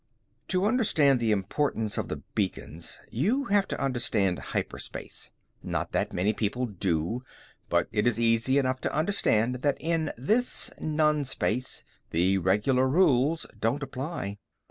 To 0.47 0.65
understand 0.65 1.19
the 1.19 1.31
importance 1.31 1.95
of 1.95 2.07
the 2.07 2.23
beacons, 2.33 2.97
you 3.11 3.45
have 3.51 3.67
to 3.67 3.79
understand 3.79 4.39
hyperspace. 4.39 5.29
Not 5.61 5.91
that 5.91 6.11
many 6.11 6.33
people 6.33 6.65
do, 6.65 7.23
but 7.69 7.87
it 7.91 8.07
is 8.07 8.19
easy 8.19 8.57
enough 8.57 8.81
to 8.81 8.95
understand 8.95 9.57
that 9.57 9.77
in 9.79 10.11
this 10.17 10.71
non 10.79 11.23
space 11.23 11.83
the 12.09 12.39
regular 12.39 12.87
rules 12.87 13.45
don't 13.59 13.83
apply. 13.83 14.39